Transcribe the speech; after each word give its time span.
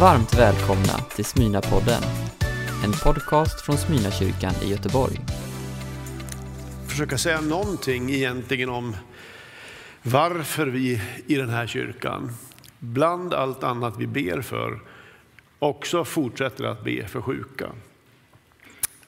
Varmt 0.00 0.34
välkomna 0.34 0.98
till 1.14 1.24
Smyna-podden. 1.24 2.02
En 2.84 2.92
podcast 2.92 3.60
från 3.60 3.76
Smyna-kyrkan 3.76 4.54
i 4.62 4.70
Göteborg. 4.70 5.20
Försöka 6.88 7.18
säga 7.18 7.40
någonting 7.40 8.10
egentligen 8.10 8.68
om 8.68 8.96
varför 10.02 10.66
vi 10.66 11.02
i 11.26 11.34
den 11.34 11.48
här 11.48 11.66
kyrkan, 11.66 12.30
bland 12.78 13.34
allt 13.34 13.64
annat 13.64 13.94
vi 13.98 14.06
ber 14.06 14.40
för, 14.40 14.80
också 15.58 16.04
fortsätter 16.04 16.64
att 16.64 16.84
be 16.84 17.08
för 17.08 17.20
sjuka. 17.20 17.70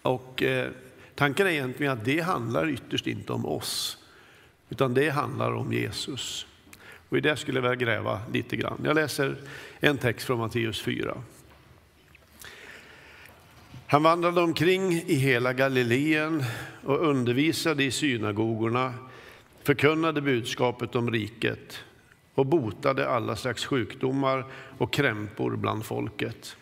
Och 0.02 0.42
eh, 0.42 0.68
tanken 1.14 1.46
är 1.46 1.50
egentligen 1.50 1.92
att 1.92 2.04
det 2.04 2.20
handlar 2.20 2.68
ytterst 2.68 3.06
inte 3.06 3.32
om 3.32 3.46
oss, 3.46 3.98
utan 4.68 4.94
det 4.94 5.10
handlar 5.10 5.52
om 5.52 5.72
Jesus. 5.72 6.46
Och 7.08 7.18
i 7.18 7.20
det 7.20 7.36
skulle 7.36 7.58
jag 7.58 7.62
vilja 7.62 7.86
gräva 7.86 8.20
lite 8.32 8.56
grann. 8.56 8.80
Jag 8.84 8.94
läser 8.94 9.36
en 9.80 9.98
text 9.98 10.26
från 10.26 10.38
Matteus 10.38 10.80
4. 10.80 11.16
Han 13.86 14.02
vandrade 14.02 14.40
omkring 14.40 14.92
i 14.92 15.14
hela 15.14 15.52
Galileen 15.52 16.44
och 16.84 17.08
undervisade 17.08 17.84
i 17.84 17.90
synagogorna, 17.90 18.94
förkunnade 19.62 20.20
budskapet 20.20 20.94
om 20.94 21.10
riket 21.10 21.78
och 22.34 22.46
botade 22.46 23.08
alla 23.08 23.36
slags 23.36 23.64
sjukdomar 23.64 24.44
och 24.78 24.92
krämpor 24.92 25.56
bland 25.56 25.84
folket. 25.84 26.56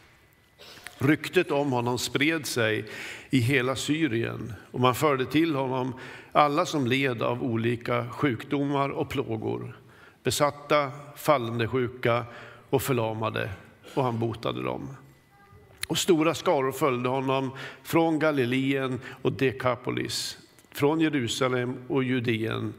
Ryktet 0.98 1.50
om 1.50 1.72
honom 1.72 1.98
spred 1.98 2.46
sig 2.46 2.84
i 3.30 3.38
hela 3.38 3.76
Syrien 3.76 4.52
och 4.70 4.80
man 4.80 4.94
förde 4.94 5.26
till 5.26 5.54
honom 5.54 5.92
alla 6.32 6.66
som 6.66 6.86
led 6.86 7.22
av 7.22 7.42
olika 7.42 8.10
sjukdomar 8.10 8.88
och 8.88 9.08
plågor 9.08 9.76
besatta, 10.24 10.92
fallande 11.16 11.68
sjuka 11.68 12.24
och 12.70 12.82
förlamade, 12.82 13.50
och 13.94 14.04
han 14.04 14.18
botade 14.18 14.62
dem. 14.62 14.88
Och 15.88 15.98
stora 15.98 16.34
skaror 16.34 16.72
följde 16.72 17.08
honom 17.08 17.50
från 17.82 18.18
Galileen 18.18 19.00
och 19.22 19.32
Dekapolis, 19.32 20.38
från 20.70 21.00
Jerusalem 21.00 21.76
och 21.88 22.04
Judeen 22.04 22.74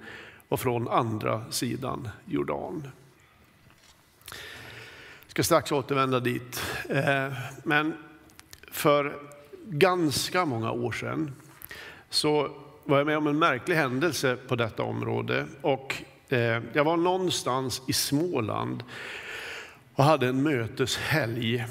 och 0.49 0.59
från 0.59 0.87
andra 0.87 1.51
sidan 1.51 2.09
Jordan. 2.25 2.87
Jag 5.23 5.31
ska 5.31 5.43
strax 5.43 5.71
återvända 5.71 6.19
dit. 6.19 6.61
Eh, 6.89 7.33
men 7.63 7.93
för 8.71 9.15
ganska 9.65 10.45
många 10.45 10.71
år 10.71 10.91
sedan 10.91 11.35
så 12.09 12.51
var 12.83 12.97
jag 12.97 13.07
med 13.07 13.17
om 13.17 13.27
en 13.27 13.39
märklig 13.39 13.75
händelse 13.75 14.37
på 14.47 14.55
detta 14.55 14.83
område. 14.83 15.47
Och 15.61 16.03
Eh, 16.29 16.61
jag 16.73 16.83
var 16.83 16.97
någonstans 16.97 17.81
i 17.87 17.93
Småland 17.93 18.83
och 19.95 20.03
hade 20.03 20.27
en 20.27 20.43
möteshelg. 20.43 21.65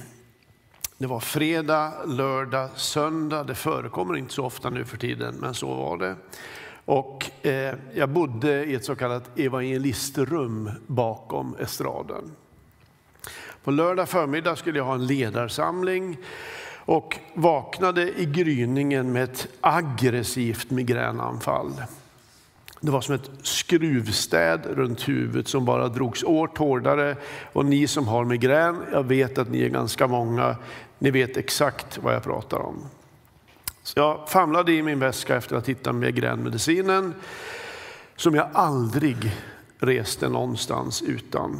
Det 0.99 1.07
var 1.07 1.21
fredag, 1.21 1.93
lördag, 2.07 2.71
söndag. 2.77 3.45
Det 3.45 3.55
förekommer 3.55 4.17
inte 4.17 4.35
så 4.35 4.45
ofta 4.45 4.71
nu 4.71 4.85
för 4.85 4.97
tiden, 4.97 5.35
men 5.41 5.55
så 5.55 5.75
var 5.75 5.97
det. 5.97 6.17
Och 6.85 7.47
eh, 7.47 7.75
jag 7.95 8.09
bodde 8.09 8.65
i 8.65 8.75
ett 8.75 8.85
så 8.85 8.97
kallat 8.97 9.39
evangelistrum 9.39 10.71
bakom 10.87 11.57
estraden. 11.61 12.31
På 13.65 13.71
lördag 13.71 14.09
förmiddag 14.09 14.57
skulle 14.57 14.79
jag 14.79 14.85
ha 14.85 14.95
en 14.95 15.07
ledarsamling 15.07 16.17
och 16.87 17.19
vaknade 17.35 18.21
i 18.21 18.27
gryningen 18.27 19.13
med 19.13 19.25
ett 19.25 19.49
aggressivt 19.61 20.71
migränanfall. 20.71 21.73
Det 22.85 22.91
var 22.91 23.01
som 23.01 23.15
ett 23.15 23.31
skruvstäd 23.43 24.67
runt 24.67 25.09
huvudet 25.09 25.49
som 25.49 25.65
bara 25.65 25.89
drogs 25.89 26.25
åt 26.25 26.59
hårdare. 26.59 27.17
Och 27.53 27.65
ni 27.65 27.87
som 27.87 28.09
har 28.09 28.25
migrän, 28.25 28.83
jag 28.93 29.03
vet 29.03 29.39
att 29.39 29.49
ni 29.49 29.63
är 29.63 29.69
ganska 29.69 30.07
många, 30.07 30.57
ni 30.99 31.11
vet 31.11 31.37
exakt 31.37 31.99
vad 31.99 32.15
jag 32.15 32.23
pratar 32.23 32.59
om. 32.59 32.77
Så 33.83 33.99
jag 33.99 34.29
famlade 34.29 34.73
i 34.73 34.83
min 34.83 34.99
väska 34.99 35.37
efter 35.37 35.57
att 35.57 35.69
hitta 35.69 35.93
migränmedicinen 35.93 37.15
som 38.17 38.35
jag 38.35 38.49
aldrig 38.53 39.33
reste 39.79 40.29
någonstans 40.29 41.03
utan. 41.03 41.57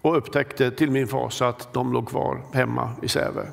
Och 0.00 0.16
upptäckte 0.16 0.70
till 0.70 0.90
min 0.90 1.08
fasa 1.08 1.48
att 1.48 1.72
de 1.72 1.92
låg 1.92 2.08
kvar 2.08 2.42
hemma 2.52 2.92
i 3.02 3.08
Säve. 3.08 3.46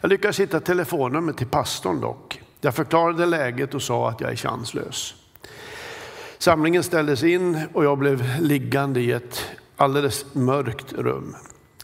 Jag 0.00 0.08
lyckades 0.08 0.40
hitta 0.40 0.60
telefonnumret 0.60 1.36
till 1.36 1.46
pastorn 1.46 2.00
dock. 2.00 2.42
Jag 2.60 2.74
förklarade 2.74 3.26
läget 3.26 3.74
och 3.74 3.82
sa 3.82 4.08
att 4.08 4.20
jag 4.20 4.30
är 4.30 4.36
chanslös. 4.36 5.14
Samlingen 6.42 6.82
ställdes 6.82 7.22
in 7.22 7.60
och 7.72 7.84
jag 7.84 7.98
blev 7.98 8.40
liggande 8.40 9.00
i 9.00 9.12
ett 9.12 9.44
alldeles 9.76 10.34
mörkt 10.34 10.92
rum. 10.92 11.36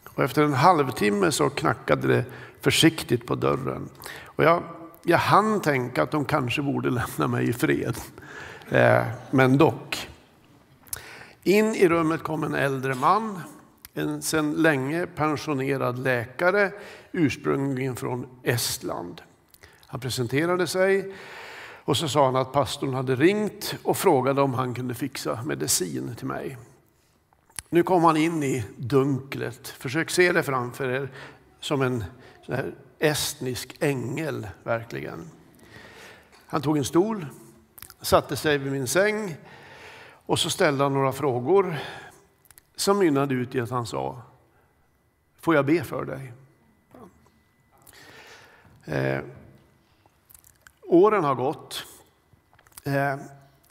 Och 0.04 0.24
efter 0.24 0.42
en 0.42 0.52
halvtimme 0.52 1.32
så 1.32 1.50
knackade 1.50 2.08
det 2.08 2.24
försiktigt 2.60 3.26
på 3.26 3.34
dörren. 3.34 3.88
Och 4.24 4.44
jag, 4.44 4.62
jag 5.02 5.18
hann 5.18 5.60
tänka 5.60 6.02
att 6.02 6.10
de 6.10 6.24
kanske 6.24 6.62
borde 6.62 6.90
lämna 6.90 7.26
mig 7.26 7.48
i 7.48 7.52
fred. 7.52 7.96
Eh, 8.68 9.02
men 9.30 9.58
dock. 9.58 10.08
In 11.42 11.74
i 11.74 11.88
rummet 11.88 12.22
kom 12.22 12.44
en 12.44 12.54
äldre 12.54 12.94
man, 12.94 13.40
en 13.94 14.22
sedan 14.22 14.52
länge 14.52 15.06
pensionerad 15.06 15.98
läkare, 15.98 16.72
ursprungligen 17.12 17.96
från 17.96 18.26
Estland. 18.42 19.20
Han 19.86 20.00
presenterade 20.00 20.66
sig 20.66 21.14
och 21.88 21.96
så 21.96 22.08
sa 22.08 22.24
han 22.24 22.36
att 22.36 22.52
pastorn 22.52 22.94
hade 22.94 23.16
ringt 23.16 23.76
och 23.82 23.96
frågade 23.96 24.42
om 24.42 24.54
han 24.54 24.74
kunde 24.74 24.94
fixa 24.94 25.42
medicin 25.42 26.14
till 26.14 26.26
mig. 26.26 26.58
Nu 27.68 27.82
kom 27.82 28.04
han 28.04 28.16
in 28.16 28.42
i 28.42 28.64
dunklet. 28.76 29.68
Försök 29.68 30.10
se 30.10 30.32
det 30.32 30.42
framför 30.42 30.88
er 30.88 31.12
som 31.60 31.82
en 31.82 32.04
estnisk 32.98 33.76
ängel, 33.80 34.48
verkligen. 34.62 35.30
Han 36.46 36.62
tog 36.62 36.78
en 36.78 36.84
stol, 36.84 37.26
satte 38.00 38.36
sig 38.36 38.58
vid 38.58 38.72
min 38.72 38.88
säng 38.88 39.36
och 40.26 40.38
så 40.38 40.50
ställde 40.50 40.84
han 40.84 40.94
några 40.94 41.12
frågor 41.12 41.78
som 42.76 42.98
mynnade 42.98 43.34
ut 43.34 43.54
i 43.54 43.60
att 43.60 43.70
han 43.70 43.86
sa, 43.86 44.22
får 45.40 45.54
jag 45.54 45.66
be 45.66 45.84
för 45.84 46.04
dig? 46.04 46.32
Eh, 48.84 49.20
Åren 50.90 51.24
har 51.24 51.34
gått. 51.34 51.84
Eh, 52.84 53.16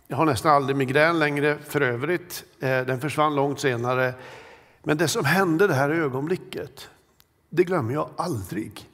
jag 0.07 0.17
har 0.17 0.25
nästan 0.25 0.51
aldrig 0.51 0.78
migrän 0.78 1.19
längre 1.19 1.57
för 1.57 1.81
övrigt. 1.81 2.44
Eh, 2.59 2.81
den 2.81 3.01
försvann 3.01 3.35
långt 3.35 3.59
senare. 3.59 4.13
Men 4.83 4.97
det 4.97 5.07
som 5.07 5.25
hände 5.25 5.67
det 5.67 5.73
här 5.73 5.89
ögonblicket, 5.89 6.89
det 7.50 7.63
glömmer 7.63 7.94
jag 7.94 8.09
aldrig. 8.17 8.89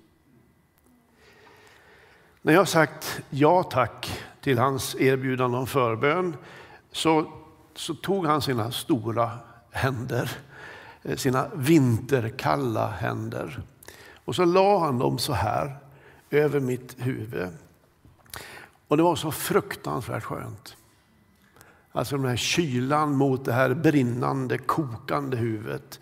När 2.41 2.53
jag 2.53 2.67
sagt 2.67 3.21
ja 3.29 3.63
tack 3.63 4.23
till 4.41 4.57
hans 4.57 4.95
erbjudande 4.95 5.57
om 5.57 5.67
förbön 5.67 6.35
så, 6.91 7.31
så 7.75 7.93
tog 7.93 8.25
han 8.25 8.41
sina 8.41 8.71
stora 8.71 9.31
händer, 9.71 10.31
eh, 11.03 11.15
sina 11.15 11.47
vinterkalla 11.55 12.87
händer 12.87 13.61
och 14.25 14.35
så 14.35 14.45
la 14.45 14.79
han 14.79 14.99
dem 14.99 15.17
så 15.17 15.33
här 15.33 15.77
över 16.29 16.59
mitt 16.59 16.95
huvud. 16.97 17.49
Och 18.93 18.97
det 18.97 19.03
var 19.03 19.15
så 19.15 19.31
fruktansvärt 19.31 20.23
skönt. 20.23 20.77
Alltså 21.91 22.17
den 22.17 22.25
här 22.25 22.35
kylan 22.35 23.15
mot 23.15 23.45
det 23.45 23.53
här 23.53 23.73
brinnande, 23.73 24.57
kokande 24.57 25.37
huvudet. 25.37 25.99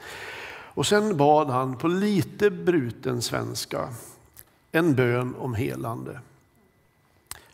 Och 0.73 0.87
sen 0.87 1.17
bad 1.17 1.49
han 1.49 1.77
på 1.77 1.87
lite 1.87 2.49
bruten 2.49 3.21
svenska 3.21 3.89
en 4.71 4.95
bön 4.95 5.35
om 5.35 5.53
helande. 5.53 6.19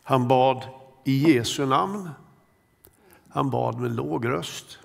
Han 0.02 0.28
bad 0.28 0.64
i 1.04 1.32
Jesu 1.32 1.66
namn. 1.66 2.10
Han 3.28 3.50
bad 3.50 3.80
med 3.80 3.92
låg 3.92 4.28
röst. 4.28 4.78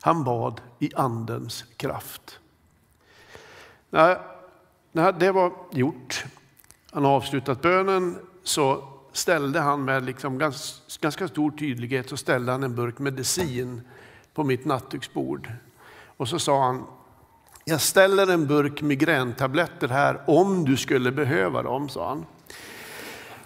Han 0.00 0.24
bad 0.24 0.60
i 0.78 0.94
Andens 0.94 1.64
kraft. 1.76 2.40
När, 3.90 4.20
när 4.92 5.12
det 5.12 5.32
var 5.32 5.52
gjort, 5.72 6.24
han 6.90 7.04
har 7.04 7.12
avslutat 7.12 7.62
bönen, 7.62 8.18
så 8.42 8.97
ställde 9.18 9.60
han 9.60 9.84
med 9.84 10.04
liksom 10.04 10.38
ganska, 10.38 10.82
ganska 11.00 11.28
stor 11.28 11.50
tydlighet 11.50 12.08
så 12.08 12.16
ställde 12.16 12.52
han 12.52 12.62
en 12.62 12.74
burk 12.74 12.98
medicin 12.98 13.80
på 14.34 14.44
mitt 14.44 14.64
nattduksbord. 14.64 15.52
Och 16.16 16.28
så 16.28 16.38
sa 16.38 16.64
han, 16.64 16.84
jag 17.64 17.80
ställer 17.80 18.26
en 18.26 18.46
burk 18.46 18.82
migräntabletter 18.82 19.88
här 19.88 20.20
om 20.26 20.64
du 20.64 20.76
skulle 20.76 21.12
behöva 21.12 21.62
dem, 21.62 21.88
sa 21.88 22.08
han. 22.08 22.26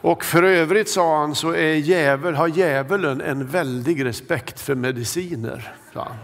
Och 0.01 0.25
för 0.25 0.43
övrigt, 0.43 0.89
sa 0.89 1.21
han, 1.21 1.35
så 1.35 1.51
är 1.51 1.75
djävul, 1.75 2.35
har 2.35 2.49
djävulen 2.49 3.21
en 3.21 3.47
väldig 3.47 4.05
respekt 4.05 4.61
för 4.61 4.75
mediciner. 4.75 5.75
Sa 5.93 6.05
han. 6.05 6.17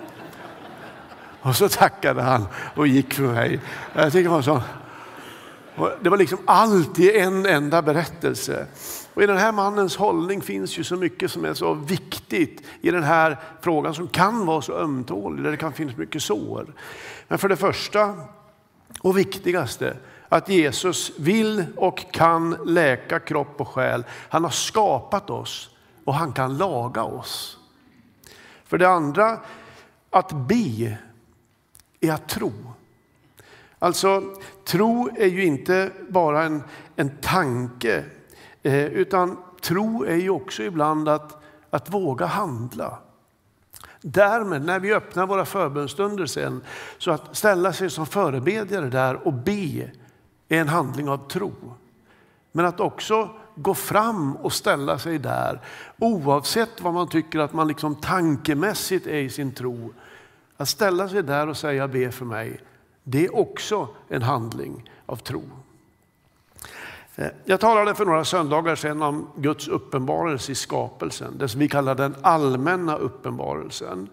Och 1.41 1.57
så 1.57 1.69
tackade 1.69 2.23
han 2.23 2.47
och 2.75 2.87
gick 2.87 3.15
för 3.15 3.23
mig. 3.23 3.61
Jag 3.95 4.13
tycker 4.13 4.23
det 4.23 4.35
var 4.35 4.43
så. 4.43 4.63
Det 6.01 6.09
var 6.09 6.17
liksom 6.17 6.39
allt 6.45 6.99
i 6.99 7.19
en 7.19 7.47
enda 7.47 7.83
berättelse. 7.83 8.67
Och 9.19 9.25
I 9.25 9.27
den 9.27 9.39
här 9.39 9.53
mannens 9.53 9.97
hållning 9.97 10.43
finns 10.43 10.79
ju 10.79 10.85
så 10.85 10.97
mycket 10.97 11.31
som 11.31 11.45
är 11.45 11.55
så 11.55 11.75
viktigt 11.75 12.63
i 12.81 12.91
den 12.91 13.03
här 13.03 13.37
frågan 13.61 13.95
som 13.95 14.09
kan 14.09 14.47
vara 14.47 14.63
så 14.63 14.73
ömtålig, 14.73 15.45
där 15.45 15.51
det 15.51 15.57
kan 15.57 15.73
finnas 15.73 15.97
mycket 15.97 16.23
sår. 16.23 16.75
Men 17.29 17.39
för 17.39 17.49
det 17.49 17.57
första 17.57 18.15
Och 19.01 19.19
viktigaste, 19.19 19.97
att 20.29 20.49
Jesus 20.49 21.13
vill 21.19 21.65
och 21.77 22.13
kan 22.13 22.57
läka 22.65 23.21
kropp 23.21 23.61
och 23.61 23.69
själ. 23.69 24.05
Han 24.29 24.45
har 24.45 24.51
skapat 24.51 25.31
oss 25.31 25.71
och 26.05 26.15
han 26.15 26.33
kan 26.33 26.57
laga 26.57 27.03
oss. 27.03 27.59
För 28.65 28.79
det 28.79 28.89
andra, 28.89 29.41
att 30.11 30.33
be 30.33 30.99
är 32.01 32.13
att 32.13 32.29
tro. 32.29 32.53
Alltså, 33.79 34.23
tro 34.65 35.09
är 35.17 35.29
ju 35.29 35.45
inte 35.45 35.91
bara 36.09 36.43
en, 36.45 36.63
en 36.97 37.11
tanke, 37.21 38.05
eh, 38.63 38.85
utan 38.85 39.37
tro 39.61 40.05
är 40.05 40.17
ju 40.17 40.31
också 40.31 40.63
ibland 40.63 41.09
att, 41.09 41.43
att 41.71 41.91
våga 41.91 42.27
handla. 42.27 42.99
Därmed, 44.01 44.65
när 44.65 44.81
vi 44.81 44.95
öppnar 44.95 45.27
våra 45.27 45.45
förbönstunder 45.45 46.27
sen, 46.27 46.61
så 46.99 47.11
att 47.11 47.37
ställa 47.37 47.73
sig 47.73 47.91
som 47.91 48.07
förebedjare 48.07 48.89
där 48.89 49.27
och 49.27 49.33
be 49.33 49.91
är 50.49 50.61
en 50.61 50.69
handling 50.69 51.09
av 51.09 51.29
tro. 51.29 51.53
Men 52.53 52.67
att 52.67 52.81
också 52.81 53.31
gå 53.55 53.75
fram 53.75 54.37
och 54.37 54.53
ställa 54.53 54.99
sig 54.99 55.19
där, 55.19 55.61
oavsett 55.99 56.81
vad 56.81 56.95
man 56.95 57.09
tycker 57.09 57.39
att 57.39 57.53
man 57.53 57.69
liksom 57.69 57.95
tankemässigt 57.95 59.07
är 59.07 59.19
i 59.19 59.31
sin 59.31 59.53
tro. 59.53 59.93
Att 60.57 60.69
ställa 60.69 61.09
sig 61.09 61.23
där 61.23 61.47
och 61.47 61.57
säga 61.57 61.89
be 61.89 62.11
för 62.11 62.25
mig, 62.25 62.61
det 63.05 63.25
är 63.25 63.37
också 63.37 63.89
en 64.09 64.23
handling 64.23 64.91
av 65.07 65.17
tro. 65.17 65.43
Eh, 67.19 67.27
jag 67.45 67.61
talade 67.61 67.95
för 67.95 68.05
några 68.05 68.25
söndagar 68.25 68.75
sedan 68.77 69.03
om 69.03 69.29
Guds 69.37 69.69
uppenbarelse 69.69 70.53
i 70.53 70.55
skapelsen, 70.55 71.39
det 71.39 71.49
som 71.49 71.61
vi 71.61 71.69
kallar 71.69 71.95
den 71.95 72.15
allmänna 72.23 72.97
uppenbarelsen. 72.97 74.09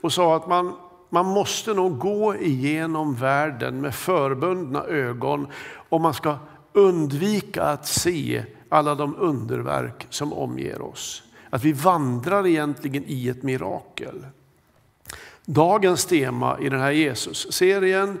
Och 0.00 0.12
sa 0.12 0.36
att 0.36 0.48
man, 0.48 0.76
man 1.10 1.26
måste 1.26 1.74
nog 1.74 1.98
gå 1.98 2.36
igenom 2.36 3.14
världen 3.14 3.80
med 3.80 3.94
förbundna 3.94 4.84
ögon 4.84 5.46
om 5.88 6.02
man 6.02 6.14
ska 6.14 6.36
undvika 6.72 7.62
att 7.62 7.86
se 7.86 8.44
alla 8.68 8.94
de 8.94 9.16
underverk 9.18 10.06
som 10.10 10.32
omger 10.32 10.82
oss. 10.82 11.22
Att 11.50 11.64
vi 11.64 11.72
vandrar 11.72 12.46
egentligen 12.46 13.04
i 13.06 13.28
ett 13.28 13.42
mirakel. 13.42 14.26
Dagens 15.48 16.06
tema 16.06 16.58
i 16.60 16.68
den 16.68 16.80
här 16.80 16.90
Jesus-serien 16.90 18.18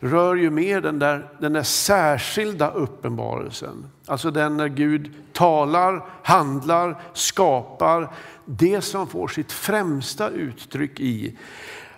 rör 0.00 0.34
ju 0.34 0.50
mer 0.50 0.80
den 0.80 0.98
där, 0.98 1.28
den 1.38 1.52
där 1.52 1.62
särskilda 1.62 2.70
uppenbarelsen. 2.70 3.90
Alltså 4.06 4.30
den 4.30 4.56
när 4.56 4.68
Gud 4.68 5.12
talar, 5.32 6.04
handlar, 6.22 7.00
skapar. 7.12 8.12
Det 8.44 8.80
som 8.80 9.06
får 9.06 9.28
sitt 9.28 9.52
främsta 9.52 10.28
uttryck 10.28 11.00
i 11.00 11.38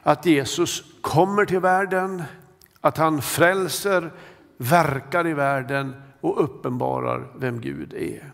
att 0.02 0.26
Jesus 0.26 0.84
kommer 1.00 1.44
till 1.44 1.60
världen, 1.60 2.22
att 2.80 2.96
han 2.96 3.22
frälser, 3.22 4.12
verkar 4.56 5.26
i 5.26 5.34
världen 5.34 6.02
och 6.20 6.44
uppenbarar 6.44 7.26
vem 7.36 7.60
Gud 7.60 7.94
är. 7.94 8.32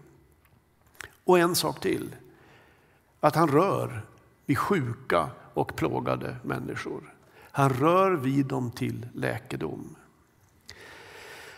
Och 1.25 1.39
en 1.39 1.55
sak 1.55 1.81
till, 1.81 2.15
att 3.21 3.35
han 3.35 3.49
rör 3.49 4.03
vid 4.47 4.59
sjuka 4.59 5.31
och 5.55 5.77
plågade 5.77 6.37
människor. 6.43 7.15
Han 7.53 7.71
rör 7.71 8.11
vid 8.11 8.47
dem 8.47 8.71
till 8.71 9.07
läkedom. 9.15 9.97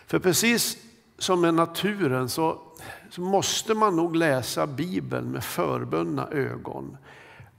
För 0.05 0.19
precis 0.19 0.77
som 1.17 1.41
med 1.41 1.53
naturen 1.53 2.29
så, 2.29 2.61
så 3.09 3.21
måste 3.21 3.73
man 3.73 3.95
nog 3.95 4.15
läsa 4.15 4.67
Bibeln 4.67 5.31
med 5.31 5.43
förbundna 5.43 6.27
ögon. 6.27 6.97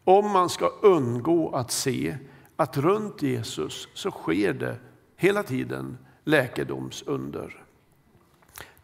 Om 0.05 0.31
man 0.31 0.49
ska 0.49 0.67
undgå 0.67 1.57
att 1.57 1.71
se 1.71 2.17
att 2.57 2.77
runt 2.77 3.23
Jesus 3.23 3.89
så 3.95 4.11
sker 4.11 4.53
det 4.53 4.77
hela 5.17 5.43
tiden 5.43 5.99
läkedomsunder. 6.25 7.64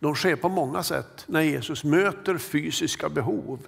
De 0.03 0.15
sker 0.15 0.37
på 0.37 0.49
många 0.49 0.83
sätt 0.83 1.25
när 1.27 1.41
Jesus 1.41 1.85
möter 1.85 2.39
fysiska 2.39 3.09
behov. 3.09 3.59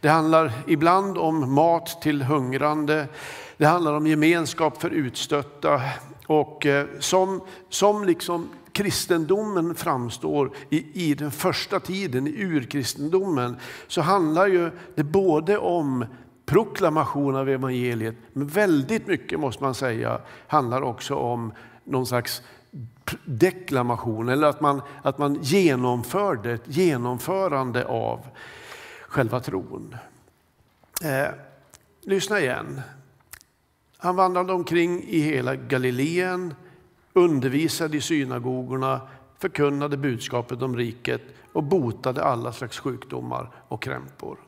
Det 0.00 0.08
handlar 0.08 0.52
ibland 0.66 1.18
om 1.18 1.54
mat 1.54 2.02
till 2.02 2.22
hungrande, 2.22 3.08
det 3.56 3.66
handlar 3.66 3.92
om 3.92 4.06
gemenskap 4.06 4.80
för 4.80 4.90
utstötta 4.90 5.80
och 6.26 6.66
eh, 6.66 6.86
som, 6.98 7.40
som 7.68 8.04
liksom 8.04 8.48
kristendomen 8.72 9.74
framstår 9.74 10.50
i, 10.70 11.10
i 11.10 11.14
den 11.14 11.30
första 11.30 11.80
tiden, 11.80 12.26
i 12.26 12.42
urkristendomen, 12.42 13.56
så 13.86 14.00
handlar 14.00 14.46
ju 14.46 14.70
det 14.94 15.04
både 15.04 15.58
om 15.58 16.04
proklamation 16.46 17.36
av 17.36 17.48
evangeliet, 17.48 18.16
men 18.32 18.46
väldigt 18.46 19.06
mycket 19.06 19.40
måste 19.40 19.62
man 19.62 19.74
säga 19.74 20.20
handlar 20.46 20.82
också 20.82 21.14
om 21.14 21.52
någon 21.84 22.06
slags 22.06 22.42
deklamation 23.26 24.28
eller 24.28 24.46
att 24.46 24.60
man, 24.60 24.82
att 25.02 25.18
man 25.18 25.42
genomförde 25.42 26.52
ett 26.52 26.62
genomförande 26.76 27.84
av 27.84 28.26
själva 29.08 29.40
tron. 29.40 29.96
Eh, 31.04 31.28
lyssna 32.02 32.40
igen. 32.40 32.80
Han 33.98 34.16
vandrade 34.16 34.52
omkring 34.52 35.02
i 35.02 35.20
hela 35.20 35.56
Galileen, 35.56 36.54
undervisade 37.12 37.96
i 37.96 38.00
synagogorna, 38.00 39.00
förkunnade 39.38 39.96
budskapet 39.96 40.62
om 40.62 40.76
riket 40.76 41.22
och 41.52 41.62
botade 41.62 42.24
alla 42.24 42.52
slags 42.52 42.78
sjukdomar 42.78 43.50
och 43.68 43.82
krämpor. 43.82 44.38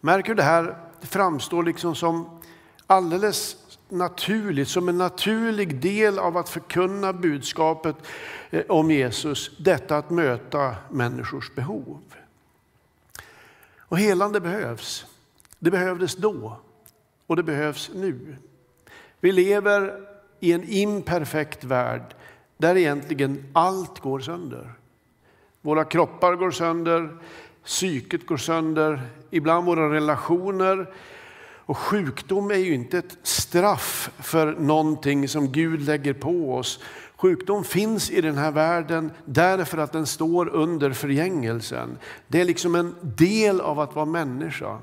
Märker 0.00 0.28
du 0.28 0.34
det 0.34 0.42
här? 0.42 0.76
Det 1.00 1.06
framstår 1.06 1.62
liksom 1.62 1.94
som 1.94 2.40
alldeles 2.86 3.56
naturligt, 3.88 4.68
som 4.68 4.88
en 4.88 4.98
naturlig 4.98 5.80
del 5.80 6.18
av 6.18 6.36
att 6.36 6.48
förkunna 6.48 7.12
budskapet 7.12 7.96
eh, 8.50 8.62
om 8.68 8.90
Jesus, 8.90 9.50
detta 9.58 9.96
att 9.96 10.10
möta 10.10 10.74
människors 10.90 11.54
behov. 11.54 12.02
Och 13.78 13.98
helande 13.98 14.40
behövs. 14.40 15.06
Det 15.58 15.70
behövdes 15.70 16.16
då 16.16 16.56
och 17.26 17.36
det 17.36 17.42
behövs 17.42 17.90
nu. 17.94 18.36
Vi 19.20 19.32
lever 19.32 20.06
i 20.40 20.52
en 20.52 20.64
imperfekt 20.64 21.64
värld 21.64 22.14
där 22.56 22.76
egentligen 22.76 23.50
allt 23.52 24.00
går 24.00 24.20
sönder. 24.20 24.72
Våra 25.60 25.84
kroppar 25.84 26.34
går 26.34 26.50
sönder, 26.50 27.16
psyket 27.64 28.26
går 28.26 28.36
sönder, 28.36 29.00
ibland 29.30 29.66
våra 29.66 29.92
relationer. 29.92 30.94
Och 31.66 31.78
sjukdom 31.78 32.50
är 32.50 32.54
ju 32.54 32.74
inte 32.74 32.98
ett 32.98 33.18
straff 33.22 34.10
för 34.18 34.52
någonting 34.52 35.28
som 35.28 35.52
Gud 35.52 35.80
lägger 35.80 36.12
på 36.12 36.54
oss. 36.54 36.80
Sjukdom 37.16 37.64
finns 37.64 38.10
i 38.10 38.20
den 38.20 38.38
här 38.38 38.50
världen 38.50 39.10
därför 39.24 39.78
att 39.78 39.92
den 39.92 40.06
står 40.06 40.48
under 40.48 40.92
förgängelsen. 40.92 41.98
Det 42.28 42.40
är 42.40 42.44
liksom 42.44 42.74
en 42.74 42.94
del 43.02 43.60
av 43.60 43.80
att 43.80 43.94
vara 43.94 44.06
människa. 44.06 44.78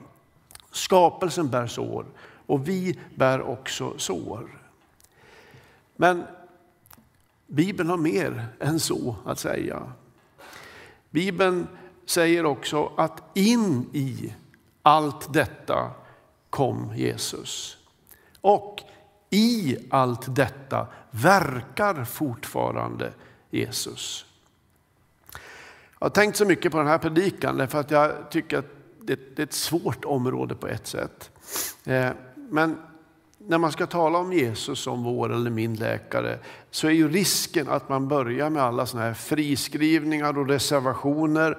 Skapelsen 0.72 1.50
bär 1.50 1.67
sår 1.67 2.05
och 2.46 2.67
vi 2.67 3.00
bär 3.15 3.41
också 3.41 3.93
sår. 3.98 4.60
Men 5.96 6.24
Bibeln 7.48 7.89
har 7.89 7.98
mer 7.98 8.46
än 8.60 8.79
så 8.79 9.15
att 9.25 9.39
säga. 9.39 9.91
Bibeln 11.10 11.67
säger 12.05 12.46
också 12.46 12.91
att 12.98 13.24
in 13.34 13.89
i 13.93 14.34
allt 14.81 15.34
detta 15.34 15.91
kom 16.53 16.93
Jesus. 16.95 17.77
Och 18.41 18.81
i 19.29 19.77
allt 19.89 20.36
detta 20.36 20.88
verkar 21.12 22.05
fortfarande 22.05 23.13
Jesus. 23.50 24.25
Jag 26.00 26.05
har 26.05 26.10
tänkt 26.10 26.38
så 26.38 26.45
mycket 26.45 26.72
på 26.72 26.77
den 26.77 26.88
här 26.88 26.98
predikan 26.98 27.57
därför 27.57 27.79
att 27.79 27.91
jag 27.91 28.31
tycker 28.31 28.57
att 28.57 28.65
det 29.01 29.39
är 29.39 29.43
ett 29.43 29.53
svårt 29.53 30.05
område 30.05 30.55
på 30.55 30.67
ett 30.67 30.88
sätt. 30.88 31.31
Eh, 31.86 32.10
men 32.36 32.77
när 33.38 33.57
man 33.57 33.72
ska 33.72 33.88
tala 33.88 34.17
om 34.17 34.33
Jesus 34.33 34.79
som 34.79 35.03
vår 35.03 35.33
eller 35.33 35.51
min 35.51 35.75
läkare 35.75 36.39
så 36.72 36.88
är 36.88 36.91
ju 36.91 37.10
risken 37.10 37.69
att 37.69 37.89
man 37.89 38.07
börjar 38.07 38.50
med 38.50 38.63
alla 38.63 38.86
såna 38.86 39.03
här 39.03 39.13
friskrivningar 39.13 40.38
och 40.38 40.48
reservationer. 40.48 41.57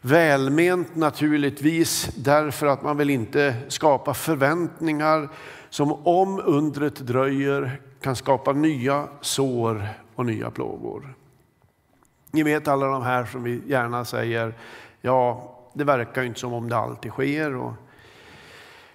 Välment 0.00 0.96
naturligtvis 0.96 2.10
därför 2.16 2.66
att 2.66 2.82
man 2.82 2.96
vill 2.96 3.10
inte 3.10 3.54
skapa 3.68 4.14
förväntningar 4.14 5.28
som 5.70 5.92
om 5.92 6.42
undret 6.44 6.96
dröjer 6.96 7.80
kan 8.00 8.16
skapa 8.16 8.52
nya 8.52 9.08
sår 9.20 9.88
och 10.14 10.26
nya 10.26 10.50
plågor. 10.50 11.14
Ni 12.30 12.42
vet 12.42 12.68
alla 12.68 12.86
de 12.86 13.02
här 13.02 13.24
som 13.24 13.42
vi 13.42 13.62
gärna 13.66 14.04
säger, 14.04 14.54
ja 15.00 15.54
det 15.74 15.84
verkar 15.84 16.22
inte 16.22 16.40
som 16.40 16.52
om 16.52 16.68
det 16.68 16.76
alltid 16.76 17.12
sker. 17.12 17.56
Och 17.56 17.72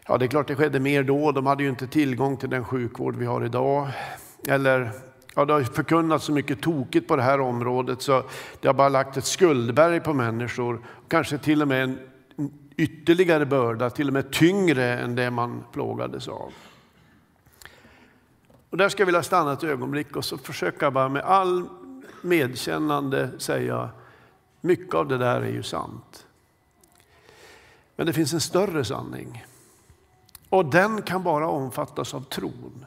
Ja, 0.07 0.17
det 0.17 0.25
är 0.25 0.27
klart 0.27 0.47
det 0.47 0.55
skedde 0.55 0.79
mer 0.79 1.03
då. 1.03 1.31
De 1.31 1.45
hade 1.45 1.63
ju 1.63 1.69
inte 1.69 1.87
tillgång 1.87 2.37
till 2.37 2.49
den 2.49 2.65
sjukvård 2.65 3.15
vi 3.15 3.25
har 3.25 3.45
idag. 3.45 3.87
Eller, 4.47 4.91
ja, 5.35 5.45
det 5.45 5.53
har 5.53 5.63
förkunnats 5.63 6.25
så 6.25 6.31
mycket 6.31 6.61
tokigt 6.61 7.07
på 7.07 7.15
det 7.15 7.23
här 7.23 7.39
området 7.39 8.01
så 8.01 8.23
det 8.61 8.67
har 8.67 8.73
bara 8.73 8.89
lagt 8.89 9.17
ett 9.17 9.25
skuldberg 9.25 9.99
på 9.99 10.13
människor. 10.13 10.81
Kanske 11.07 11.37
till 11.37 11.61
och 11.61 11.67
med 11.67 11.83
en 11.83 11.99
ytterligare 12.77 13.45
börda, 13.45 13.89
till 13.89 14.07
och 14.07 14.13
med 14.13 14.31
tyngre 14.31 14.99
än 14.99 15.15
det 15.15 15.31
man 15.31 15.63
plågades 15.71 16.27
av. 16.27 16.53
Och 18.69 18.77
där 18.77 18.89
ska 18.89 19.01
jag 19.01 19.05
vilja 19.05 19.23
stanna 19.23 19.53
ett 19.53 19.63
ögonblick 19.63 20.15
och 20.15 20.25
så 20.25 20.37
försöka 20.37 20.91
bara 20.91 21.09
med 21.09 21.21
all 21.21 21.67
medkännande 22.21 23.29
säga, 23.37 23.89
mycket 24.61 24.95
av 24.95 25.07
det 25.07 25.17
där 25.17 25.41
är 25.41 25.51
ju 25.51 25.63
sant. 25.63 26.25
Men 27.95 28.07
det 28.07 28.13
finns 28.13 28.33
en 28.33 28.41
större 28.41 28.85
sanning. 28.85 29.45
Och 30.49 30.65
den 30.65 31.01
kan 31.01 31.23
bara 31.23 31.47
omfattas 31.47 32.13
av 32.13 32.21
tron. 32.21 32.85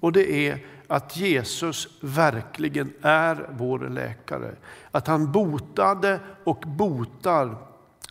Och 0.00 0.12
det 0.12 0.48
är 0.48 0.66
att 0.92 1.16
Jesus 1.16 1.88
verkligen 2.00 2.92
är 3.02 3.48
vår 3.50 3.78
läkare. 3.78 4.54
Att 4.90 5.06
han 5.06 5.32
botade 5.32 6.20
och 6.44 6.64
botar 6.66 7.56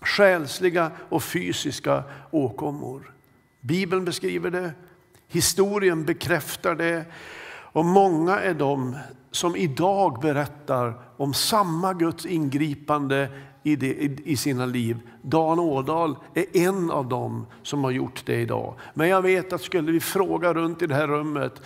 själsliga 0.02 0.92
och 1.10 1.24
fysiska 1.24 2.04
åkommor. 2.32 3.14
Bibeln 3.60 4.06
beskriver 4.06 4.52
det, 4.52 4.72
historien 5.28 6.06
bekräftar 6.06 6.76
det 6.76 7.06
och 7.74 7.86
många 7.86 8.40
är 8.40 8.54
de 8.54 8.98
som 9.32 9.56
idag 9.56 10.20
berättar 10.22 10.94
om 11.18 11.34
samma 11.34 11.94
Guds 11.94 12.26
ingripande 12.26 13.30
i, 13.64 13.76
det, 13.76 13.94
i, 14.26 14.38
sina 14.38 14.66
liv. 14.66 15.00
Dan 15.22 15.60
Ådahl 15.60 16.16
är 16.34 16.58
en 16.58 16.92
av 16.92 17.10
dem 17.10 17.46
som 17.64 17.84
har 17.84 17.92
gjort 17.92 18.26
det 18.26 18.36
idag. 18.36 18.74
Men 18.94 19.10
jag 19.10 19.22
vet 19.22 19.54
att 19.54 19.62
skulle 19.62 19.92
vi 19.92 20.00
fråga 20.00 20.54
runt 20.54 20.82
i 20.82 20.88
det 20.88 20.96
här 20.96 21.08
rummet 21.08 21.62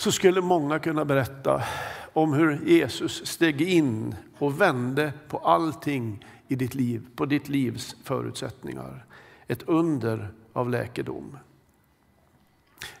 så 0.00 0.12
skulle 0.12 0.40
många 0.40 0.78
kunna 0.78 1.04
berätta 1.04 1.64
om 2.12 2.32
hur 2.32 2.64
Jesus 2.64 3.26
steg 3.26 3.60
in 3.60 4.14
och 4.38 4.60
vände 4.60 5.12
på 5.28 5.38
allting 5.38 6.26
i 6.48 6.54
ditt 6.54 6.74
liv, 6.74 7.06
på 7.16 7.26
ditt 7.26 7.48
livs 7.48 7.96
förutsättningar. 8.04 9.04
Ett 9.46 9.62
under 9.62 10.28
av 10.52 10.70
läkedom. 10.70 11.38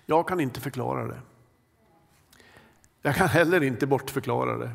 Jag 0.06 0.28
kan 0.28 0.40
inte 0.40 0.60
förklara 0.60 1.06
det. 1.06 1.20
Jag 3.02 3.14
kan 3.14 3.28
heller 3.28 3.62
inte 3.62 3.86
bortförklara 3.86 4.58
det. 4.58 4.70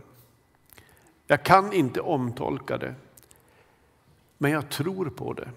Jag 1.28 1.44
kan 1.44 1.74
inte 1.74 2.02
omtolka 2.02 2.78
det. 2.78 2.96
Men 4.38 4.52
jag 4.52 4.70
tror 4.70 5.10
på 5.10 5.34
det. 5.34 5.50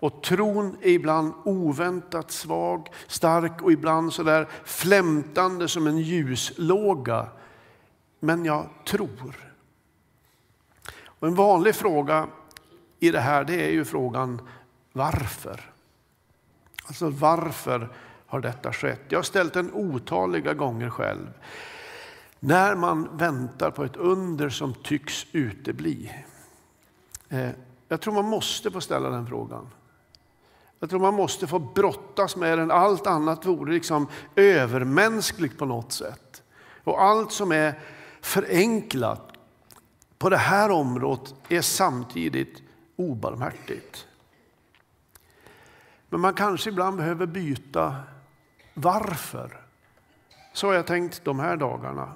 Och 0.00 0.22
tron 0.22 0.76
är 0.82 0.90
ibland 0.90 1.32
oväntat 1.44 2.30
svag, 2.30 2.88
stark 3.06 3.62
och 3.62 3.72
ibland 3.72 4.12
så 4.12 4.22
där 4.22 4.48
flämtande 4.64 5.68
som 5.68 5.86
en 5.86 5.98
ljuslåga. 5.98 7.28
Men 8.20 8.44
jag 8.44 8.66
tror. 8.86 9.54
Och 11.04 11.28
en 11.28 11.34
vanlig 11.34 11.74
fråga 11.74 12.26
i 12.98 13.10
det 13.10 13.20
här 13.20 13.44
det 13.44 13.66
är 13.66 13.70
ju 13.70 13.84
frågan 13.84 14.48
varför? 14.92 15.72
Alltså 16.86 17.08
varför 17.08 17.88
har 18.26 18.40
detta 18.40 18.72
skett? 18.72 19.02
Jag 19.08 19.18
har 19.18 19.22
ställt 19.22 19.52
den 19.52 19.72
otaliga 19.72 20.54
gånger 20.54 20.90
själv. 20.90 21.28
När 22.40 22.74
man 22.74 23.16
väntar 23.16 23.70
på 23.70 23.84
ett 23.84 23.96
under 23.96 24.48
som 24.48 24.74
tycks 24.74 25.26
utebli. 25.32 26.12
Eh, 27.28 27.50
jag 27.88 28.00
tror 28.00 28.14
man 28.14 28.24
måste 28.24 28.70
få 28.70 28.80
ställa 28.80 29.10
den 29.10 29.26
frågan. 29.26 29.66
Jag 30.80 30.90
tror 30.90 31.00
man 31.00 31.14
måste 31.14 31.46
få 31.46 31.58
brottas 31.58 32.36
med 32.36 32.58
den. 32.58 32.70
Allt 32.70 33.06
annat 33.06 33.46
vore 33.46 33.72
liksom 33.72 34.06
övermänskligt 34.36 35.58
på 35.58 35.66
något 35.66 35.92
sätt. 35.92 36.42
Och 36.84 37.02
allt 37.02 37.32
som 37.32 37.52
är 37.52 37.80
förenklat 38.20 39.32
på 40.18 40.28
det 40.28 40.36
här 40.36 40.70
området 40.70 41.34
är 41.48 41.60
samtidigt 41.60 42.62
obarmhärtigt. 42.96 44.06
Men 46.08 46.20
man 46.20 46.34
kanske 46.34 46.70
ibland 46.70 46.96
behöver 46.96 47.26
byta 47.26 47.96
varför. 48.74 49.60
Så 50.52 50.66
har 50.66 50.74
jag 50.74 50.86
tänkt 50.86 51.24
de 51.24 51.40
här 51.40 51.56
dagarna. 51.56 52.12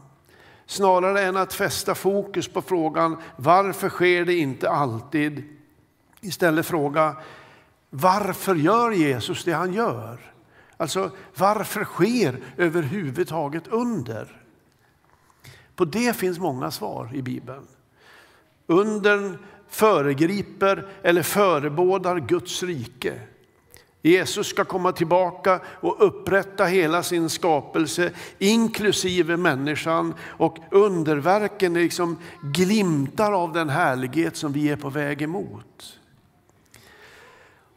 Snarare 0.67 1.23
än 1.23 1.37
att 1.37 1.55
fästa 1.55 1.95
fokus 1.95 2.49
på 2.49 2.63
frågan 2.63 3.17
varför 3.37 3.89
sker 3.89 4.25
det 4.25 4.35
inte 4.35 4.71
alltid? 4.71 5.62
Istället 6.25 6.67
fråga 6.67 7.17
varför 7.91 8.55
gör 8.55 8.91
Jesus 8.91 9.45
det 9.45 9.53
han 9.53 9.75
gör? 9.75 10.19
Alltså 10.77 11.11
varför 11.37 11.85
sker 11.85 12.41
överhuvudtaget 12.57 13.69
under? 13.69 14.43
På 15.77 15.85
det 15.85 16.17
finns 16.17 16.39
många 16.39 16.71
svar 16.71 17.11
i 17.15 17.23
Bibeln. 17.23 17.67
Undern 18.67 19.39
föregriper 19.69 20.89
eller 21.03 21.23
förebådar 21.23 22.21
Guds 22.21 22.63
rike. 22.63 23.21
Jesus 24.03 24.47
ska 24.47 24.65
komma 24.65 24.93
tillbaka 24.93 25.61
och 25.67 26.07
upprätta 26.07 26.65
hela 26.65 27.03
sin 27.03 27.31
skapelse, 27.31 28.11
inklusive 28.39 29.37
människan. 29.37 30.15
Och 30.21 30.59
underverken 30.71 31.75
liksom 31.75 32.19
glimtar 32.43 33.33
av 33.33 33.53
den 33.53 33.69
härlighet 33.69 34.37
som 34.37 34.53
vi 34.53 34.69
är 34.69 34.77
på 34.77 34.91
väg 34.91 35.23
emot. 35.23 35.99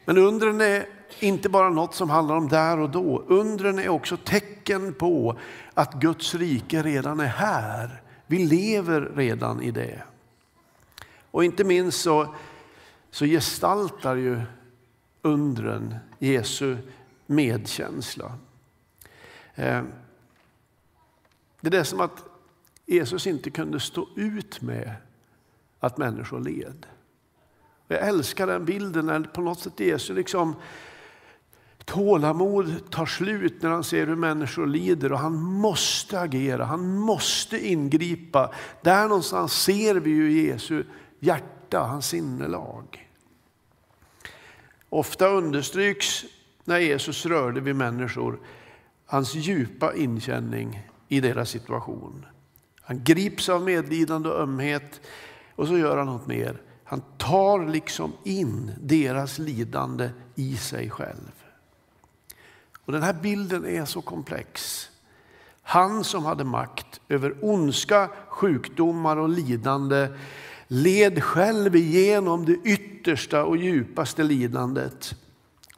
Men 0.05 0.17
undren 0.17 0.62
är 0.62 0.85
inte 1.19 1.50
bara 1.50 1.69
något 1.69 1.95
som 1.95 2.09
handlar 2.09 2.35
om 2.35 2.47
där 2.47 2.79
och 2.79 2.89
då. 2.89 3.19
Undren 3.27 3.79
är 3.79 3.89
också 3.89 4.17
tecken 4.17 4.93
på 4.93 5.39
att 5.74 5.93
Guds 5.93 6.35
rike 6.35 6.83
redan 6.83 7.19
är 7.19 7.25
här. 7.25 8.01
Vi 8.27 8.45
lever 8.45 9.01
redan 9.15 9.62
i 9.62 9.71
det. 9.71 10.03
Och 11.31 11.43
inte 11.43 11.63
minst 11.63 12.01
så, 12.01 12.35
så 13.12 13.25
gestaltar 13.25 14.15
ju 14.15 14.41
undren 15.21 15.95
Jesu 16.19 16.77
medkänsla. 17.25 18.33
Eh, 19.55 19.83
det 21.62 21.77
är 21.77 21.83
som 21.83 22.00
att 22.00 22.24
Jesus 22.85 23.27
inte 23.27 23.50
kunde 23.50 23.79
stå 23.79 24.07
ut 24.15 24.62
med 24.62 24.95
att 25.79 25.97
människor 25.97 26.39
led. 26.39 26.85
Jag 27.87 28.07
älskar 28.07 28.47
den 28.47 28.65
bilden 28.65 29.05
när 29.05 29.19
på 29.19 29.41
något 29.41 29.59
sätt 29.59 29.79
Jesus 29.79 30.15
liksom 30.15 30.55
tålamod 31.85 32.91
tar 32.91 33.05
slut 33.05 33.61
när 33.61 33.69
han 33.69 33.83
ser 33.83 34.07
hur 34.07 34.15
människor 34.15 34.67
lider 34.67 35.11
och 35.11 35.19
han 35.19 35.43
måste 35.43 36.19
agera, 36.19 36.65
han 36.65 36.97
måste 36.97 37.67
ingripa. 37.67 38.51
Där 38.81 39.07
någonstans 39.07 39.53
ser 39.53 39.95
vi 39.95 40.09
ju 40.09 40.41
Jesu 40.41 40.83
hjärta, 41.19 41.79
hans 41.79 42.07
sinnelag. 42.07 43.09
Ofta 44.89 45.27
understryks 45.27 46.25
när 46.63 46.79
Jesus 46.79 47.25
rörde 47.25 47.61
vid 47.61 47.75
människor 47.75 48.39
hans 49.05 49.35
djupa 49.35 49.95
inkänning 49.95 50.89
i 51.07 51.19
deras 51.19 51.49
situation. 51.49 52.25
Han 52.81 53.03
grips 53.03 53.49
av 53.49 53.61
medlidande 53.61 54.29
och 54.29 54.41
ömhet 54.41 55.01
och 55.55 55.67
så 55.67 55.77
gör 55.77 55.97
han 55.97 56.05
något 56.05 56.27
mer. 56.27 56.61
Han 56.87 57.01
tar 57.17 57.67
liksom 57.67 58.13
in 58.23 58.71
deras 58.81 59.39
lidande 59.39 60.09
i 60.35 60.57
sig 60.57 60.89
själv. 60.89 61.31
Och 62.85 62.93
Den 62.93 63.03
här 63.03 63.13
bilden 63.13 63.65
är 63.65 63.85
så 63.85 64.01
komplex. 64.01 64.89
Han 65.61 66.03
som 66.03 66.25
hade 66.25 66.43
makt 66.43 67.01
över 67.09 67.35
ondska, 67.41 68.09
sjukdomar 68.27 69.17
och 69.17 69.29
lidande 69.29 70.07
led 70.67 71.23
själv 71.23 71.75
igenom 71.75 72.45
det 72.45 72.53
yttersta 72.63 73.43
och 73.43 73.57
djupaste 73.57 74.23
lidandet. 74.23 75.15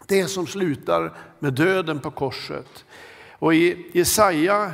Det 0.07 0.27
som 0.27 0.47
slutar 0.47 1.13
med 1.39 1.53
döden 1.53 1.99
på 1.99 2.11
korset. 2.11 2.85
Och 3.31 3.55
i 3.55 3.91
Jesaja 3.93 4.73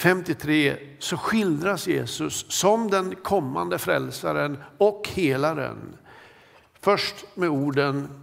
53 0.00 0.76
så 0.98 1.16
skildras 1.16 1.86
Jesus 1.86 2.52
som 2.52 2.90
den 2.90 3.14
kommande 3.16 3.78
frälsaren 3.78 4.58
och 4.78 5.08
helaren. 5.08 5.96
Först 6.80 7.36
med 7.36 7.48
orden, 7.48 8.22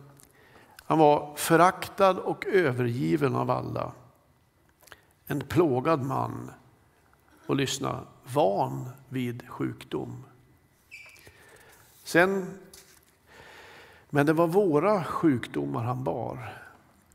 han 0.77 0.97
var 0.97 1.35
föraktad 1.35 2.19
och 2.19 2.45
övergiven 2.45 3.35
av 3.35 3.51
alla. 3.51 3.91
En 5.25 5.41
plågad 5.41 6.01
man 6.01 6.51
och 7.45 7.55
lyssna, 7.55 7.99
van 8.23 8.89
vid 9.09 9.49
sjukdom. 9.49 10.23
Sen, 12.03 12.59
men 14.09 14.25
det 14.25 14.33
var 14.33 14.47
våra 14.47 15.03
sjukdomar 15.03 15.83
han 15.83 16.03
bar, 16.03 16.53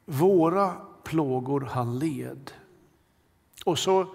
våra 0.05 0.77
plågor 1.03 1.61
han 1.61 1.99
led. 1.99 2.51
Och 3.65 3.79
så 3.79 4.15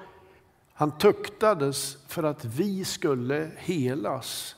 han 0.77 0.97
tuktades 0.97 1.97
för 2.07 2.23
att 2.23 2.45
vi 2.45 2.85
skulle 2.85 3.51
helas 3.57 4.55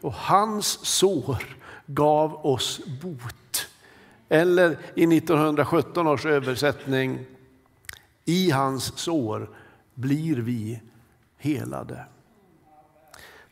och 0.00 0.12
hans 0.12 0.66
sår 0.86 1.56
gav 1.86 2.46
oss 2.46 2.80
bot. 3.02 3.66
Eller 4.28 4.70
i 4.94 5.16
1917 5.16 6.06
års 6.06 6.26
översättning, 6.26 7.24
i 8.24 8.50
hans 8.50 8.98
sår 8.98 9.50
blir 9.94 10.36
vi 10.36 10.82
helade. 11.36 12.04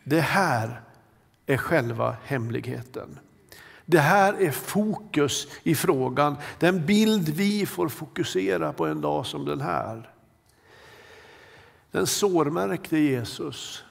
Det 0.04 0.20
här 0.20 0.80
är 1.46 1.56
själva 1.56 2.16
hemligheten. 2.24 3.18
Det 3.84 3.98
här 3.98 4.34
är 4.34 4.50
fokus 4.50 5.48
i 5.62 5.74
frågan, 5.74 6.36
den 6.58 6.86
bild 6.86 7.28
vi 7.28 7.66
får 7.66 7.88
fokusera 7.88 8.72
på 8.72 8.86
en 8.86 9.00
dag 9.00 9.26
som 9.26 9.44
den 9.44 9.60
här. 9.60 10.15
Den 11.90 12.06
sårmärkte 12.06 12.98
Jesus 12.98 13.84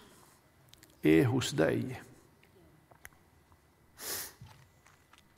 är 1.01 1.25
hos 1.25 1.51
dig. 1.51 2.01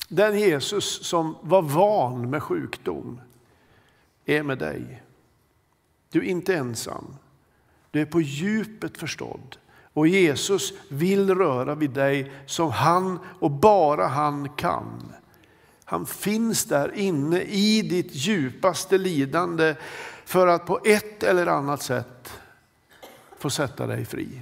Den 0.09 0.39
Jesus 0.39 1.05
som 1.07 1.35
var 1.41 1.61
van 1.61 2.29
med 2.29 2.43
sjukdom 2.43 3.21
är 4.25 4.43
med 4.43 4.57
dig. 4.57 5.03
Du 6.11 6.19
är 6.19 6.23
inte 6.23 6.55
ensam. 6.55 7.15
Du 7.91 8.01
är 8.01 8.05
på 8.05 8.21
djupet 8.21 8.97
förstådd. 8.97 9.57
Och 9.93 10.07
Jesus 10.07 10.73
vill 10.89 11.35
röra 11.35 11.75
vid 11.75 11.91
dig 11.91 12.31
som 12.45 12.71
han 12.71 13.19
och 13.39 13.51
bara 13.51 14.07
han 14.07 14.49
kan. 14.49 15.13
Han 15.83 16.05
finns 16.05 16.65
där 16.65 16.95
inne 16.95 17.41
i 17.41 17.81
ditt 17.81 18.15
djupaste 18.15 18.97
lidande 18.97 19.75
för 20.25 20.47
att 20.47 20.65
på 20.65 20.79
ett 20.85 21.23
eller 21.23 21.47
annat 21.47 21.81
sätt 21.81 22.33
få 23.39 23.49
sätta 23.49 23.87
dig 23.87 24.05
fri. 24.05 24.41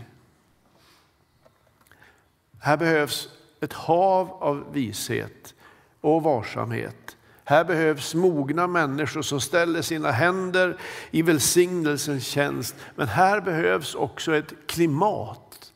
Här 2.59 2.77
behövs 2.77 3.29
ett 3.59 3.73
hav 3.73 4.31
av 4.31 4.73
vishet 4.73 5.53
och 6.01 6.23
varsamhet. 6.23 7.17
Här 7.43 7.63
behövs 7.63 8.15
mogna 8.15 8.67
människor 8.67 9.21
som 9.21 9.41
ställer 9.41 9.81
sina 9.81 10.11
händer 10.11 10.77
i 11.11 11.21
välsignelsens 11.21 12.25
tjänst. 12.25 12.75
Men 12.95 13.07
här 13.07 13.41
behövs 13.41 13.95
också 13.95 14.35
ett 14.35 14.53
klimat 14.67 15.73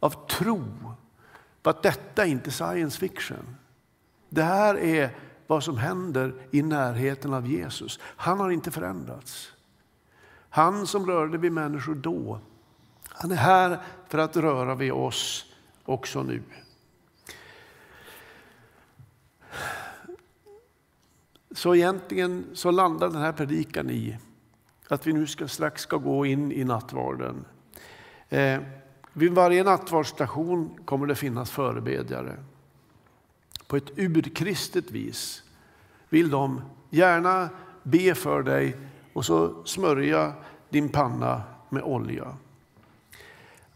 av 0.00 0.26
tro 0.26 0.64
på 1.62 1.70
att 1.70 1.82
detta 1.82 2.26
inte 2.26 2.48
är 2.48 2.52
science 2.52 2.98
fiction. 2.98 3.56
Det 4.28 4.42
här 4.42 4.78
är 4.78 5.10
vad 5.46 5.64
som 5.64 5.78
händer 5.78 6.34
i 6.50 6.62
närheten 6.62 7.34
av 7.34 7.46
Jesus. 7.46 8.00
Han 8.02 8.40
har 8.40 8.50
inte 8.50 8.70
förändrats. 8.70 9.52
Han 10.50 10.86
som 10.86 11.06
rörde 11.06 11.38
vid 11.38 11.52
människor 11.52 11.94
då, 11.94 12.40
han 13.22 13.32
är 13.32 13.36
här 13.36 13.78
för 14.08 14.18
att 14.18 14.36
röra 14.36 14.74
vid 14.74 14.92
oss 14.92 15.46
också 15.84 16.22
nu. 16.22 16.42
Så 21.50 21.74
egentligen 21.74 22.44
så 22.52 22.70
landar 22.70 23.08
den 23.08 23.20
här 23.20 23.32
predikan 23.32 23.90
i 23.90 24.18
att 24.88 25.06
vi 25.06 25.12
nu 25.12 25.26
ska, 25.26 25.48
strax 25.48 25.82
ska 25.82 25.96
gå 25.96 26.26
in 26.26 26.52
i 26.52 26.64
nattvarden. 26.64 27.44
Eh, 28.28 28.60
vid 29.12 29.32
varje 29.32 29.64
nattvardsstation 29.64 30.78
kommer 30.84 31.06
det 31.06 31.14
finnas 31.14 31.50
förebedjare. 31.50 32.36
På 33.66 33.76
ett 33.76 33.98
urkristet 33.98 34.90
vis 34.90 35.42
vill 36.08 36.30
de 36.30 36.62
gärna 36.90 37.48
be 37.82 38.14
för 38.14 38.42
dig 38.42 38.76
och 39.12 39.24
så 39.24 39.64
smörja 39.64 40.32
din 40.68 40.88
panna 40.88 41.42
med 41.68 41.82
olja. 41.82 42.36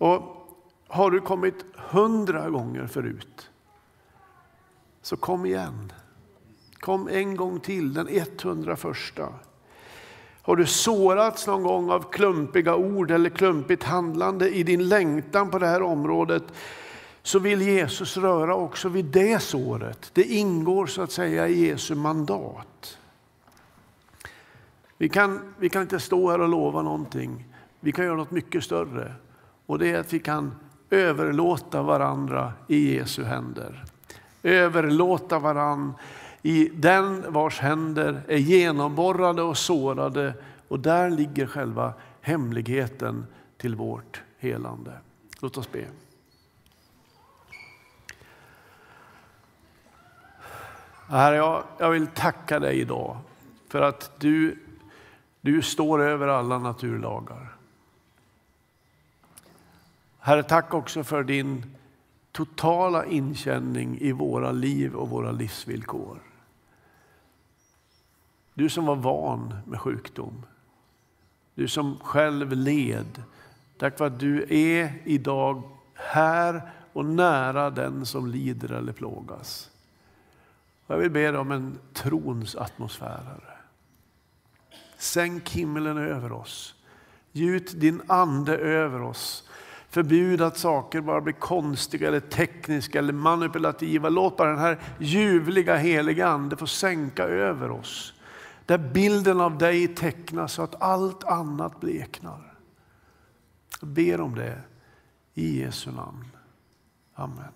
Och 0.04 0.22
har 0.88 1.10
du 1.10 1.20
kommit 1.20 1.64
hundra 1.76 2.50
gånger 2.50 2.86
förut, 2.86 3.50
så 5.02 5.16
kom 5.16 5.46
igen. 5.46 5.92
Kom 6.78 7.08
en 7.08 7.36
gång 7.36 7.60
till, 7.60 7.94
den 7.94 8.08
101. 8.08 9.18
Har 10.42 10.56
du 10.56 10.66
sårats 10.66 11.46
någon 11.46 11.62
gång 11.62 11.90
av 11.90 12.10
klumpiga 12.10 12.76
ord 12.76 13.10
eller 13.10 13.30
klumpigt 13.30 13.82
handlande 13.82 14.56
i 14.56 14.62
din 14.62 14.88
längtan 14.88 15.50
på 15.50 15.58
det 15.58 15.66
här 15.66 15.82
området 15.82 16.44
så 17.22 17.38
vill 17.38 17.62
Jesus 17.62 18.16
röra 18.16 18.54
också 18.54 18.88
vid 18.88 19.04
det 19.04 19.42
såret. 19.42 20.10
Det 20.14 20.24
ingår 20.24 20.86
så 20.86 21.02
att 21.02 21.12
säga 21.12 21.48
i 21.48 21.66
Jesu 21.66 21.94
mandat. 21.94 22.98
Vi 24.98 25.08
kan, 25.08 25.54
vi 25.58 25.68
kan 25.68 25.82
inte 25.82 26.00
stå 26.00 26.30
här 26.30 26.40
och 26.40 26.48
lova 26.48 26.82
någonting. 26.82 27.44
Vi 27.80 27.92
kan 27.92 28.04
göra 28.04 28.16
något 28.16 28.30
mycket 28.30 28.64
större 28.64 29.14
och 29.66 29.78
det 29.78 29.90
är 29.90 30.00
att 30.00 30.12
vi 30.12 30.18
kan 30.18 30.54
överlåta 30.90 31.82
varandra 31.82 32.52
i 32.68 32.94
Jesu 32.96 33.24
händer. 33.24 33.84
Överlåta 34.42 35.38
varandra 35.38 35.94
i 36.42 36.70
den 36.74 37.32
vars 37.32 37.60
händer 37.60 38.22
är 38.28 38.36
genomborrade 38.36 39.42
och 39.42 39.58
sårade 39.58 40.34
och 40.68 40.80
där 40.80 41.10
ligger 41.10 41.46
själva 41.46 41.92
hemligheten 42.20 43.26
till 43.56 43.74
vårt 43.76 44.22
helande. 44.38 44.92
Låt 45.40 45.56
oss 45.56 45.72
be. 45.72 45.84
Herre, 51.08 51.36
jag, 51.36 51.62
jag 51.78 51.90
vill 51.90 52.06
tacka 52.06 52.58
dig 52.58 52.80
idag 52.80 53.16
för 53.68 53.82
att 53.82 54.20
du, 54.20 54.58
du 55.40 55.62
står 55.62 56.02
över 56.02 56.28
alla 56.28 56.58
naturlagar. 56.58 57.54
Herre, 60.26 60.42
tack 60.42 60.74
också 60.74 61.04
för 61.04 61.24
din 61.24 61.76
totala 62.32 63.04
inkänning 63.04 63.98
i 64.00 64.12
våra 64.12 64.52
liv 64.52 64.94
och 64.94 65.08
våra 65.08 65.32
livsvillkor. 65.32 66.18
Du 68.54 68.68
som 68.68 68.86
var 68.86 68.96
van 68.96 69.54
med 69.66 69.80
sjukdom. 69.80 70.46
Du 71.54 71.68
som 71.68 71.98
själv 71.98 72.52
led. 72.52 73.22
Tack 73.78 73.98
för 73.98 74.06
att 74.06 74.20
du 74.20 74.46
är 74.48 75.02
idag 75.04 75.62
här 75.94 76.70
och 76.92 77.04
nära 77.04 77.70
den 77.70 78.06
som 78.06 78.26
lider 78.26 78.72
eller 78.72 78.92
plågas. 78.92 79.70
Jag 80.86 80.96
vill 80.96 81.10
be 81.10 81.30
dig 81.30 81.40
om 81.40 81.50
en 81.50 81.78
trons 81.92 82.56
atmosfär. 82.56 83.58
Sänk 84.98 85.50
himlen 85.50 85.98
över 85.98 86.32
oss. 86.32 86.74
Gjut 87.32 87.80
din 87.80 88.02
ande 88.06 88.56
över 88.56 89.02
oss. 89.02 89.48
Förbjud 89.94 90.42
att 90.42 90.58
saker 90.58 91.00
bara 91.00 91.20
blir 91.20 91.34
konstiga, 91.34 92.08
eller 92.08 92.20
tekniska 92.20 92.98
eller 92.98 93.12
manipulativa. 93.12 94.08
Låt 94.08 94.36
bara 94.36 94.50
den 94.50 94.58
här 94.58 94.78
ljuvliga 94.98 95.76
heliga 95.76 96.26
ande 96.26 96.56
få 96.56 96.66
sänka 96.66 97.24
över 97.24 97.70
oss. 97.70 98.14
Där 98.66 98.78
bilden 98.78 99.40
av 99.40 99.58
dig 99.58 99.88
tecknas 99.88 100.52
så 100.52 100.62
att 100.62 100.82
allt 100.82 101.24
annat 101.24 101.80
bleknar. 101.80 102.54
Jag 103.80 103.90
ber 103.90 104.20
om 104.20 104.34
det 104.34 104.60
i 105.34 105.60
Jesu 105.60 105.90
namn. 105.90 106.24
Amen. 107.14 107.52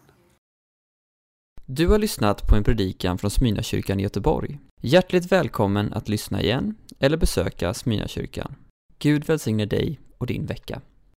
Du 1.66 1.88
har 1.88 1.98
lyssnat 1.98 2.48
på 2.48 2.56
en 2.56 2.64
predikan 2.64 3.18
från 3.18 3.30
Smyrnakyrkan 3.30 4.00
i 4.00 4.02
Göteborg. 4.02 4.58
Hjärtligt 4.80 5.32
välkommen 5.32 5.92
att 5.92 6.08
lyssna 6.08 6.42
igen 6.42 6.74
eller 6.98 7.16
besöka 7.16 7.74
Smyrnakyrkan. 7.74 8.54
Gud 8.98 9.24
välsigne 9.24 9.66
dig 9.66 10.00
och 10.18 10.26
din 10.26 10.46
vecka. 10.46 10.80